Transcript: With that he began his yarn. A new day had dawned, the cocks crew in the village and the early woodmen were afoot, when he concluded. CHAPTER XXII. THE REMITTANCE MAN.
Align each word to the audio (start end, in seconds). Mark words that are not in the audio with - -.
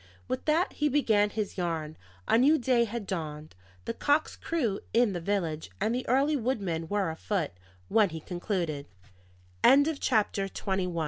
With 0.27 0.45
that 0.45 0.73
he 0.73 0.89
began 0.89 1.29
his 1.29 1.59
yarn. 1.59 1.95
A 2.27 2.35
new 2.35 2.57
day 2.57 2.85
had 2.85 3.05
dawned, 3.05 3.53
the 3.85 3.93
cocks 3.93 4.35
crew 4.35 4.79
in 4.95 5.13
the 5.13 5.21
village 5.21 5.69
and 5.79 5.93
the 5.93 6.07
early 6.09 6.35
woodmen 6.35 6.87
were 6.87 7.11
afoot, 7.11 7.51
when 7.87 8.09
he 8.09 8.19
concluded. 8.19 8.87
CHAPTER 9.63 10.47
XXII. 10.47 10.47
THE 10.65 10.71
REMITTANCE 10.71 10.95
MAN. 10.95 10.97